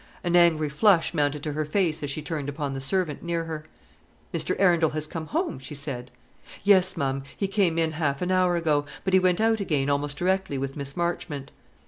An 0.23 0.35
angry 0.35 0.67
flush 0.69 1.13
mounted 1.13 1.43
to 1.43 1.53
her 1.53 1.63
face 1.63 2.01
as 2.01 2.09
she 2.09 2.23
turned 2.23 2.49
upon 2.49 2.73
the 2.73 2.81
servant 2.81 3.21
near 3.21 3.43
her. 3.43 3.65
"Mr. 4.33 4.55
Arundel 4.57 4.89
has 4.89 5.05
come 5.05 5.27
home?" 5.27 5.59
she 5.59 5.75
said. 5.75 6.09
"Yes, 6.63 6.97
ma'am, 6.97 7.21
he 7.37 7.47
came 7.47 7.77
in 7.77 7.91
half 7.91 8.19
an 8.23 8.31
hour 8.31 8.55
ago; 8.55 8.85
but 9.03 9.13
he 9.13 9.19
went 9.19 9.39
out 9.39 9.59
again 9.59 9.91
almost 9.91 10.17
directly 10.17 10.57
with 10.57 10.75
Miss 10.75 10.97
Marchmont." 10.97 11.51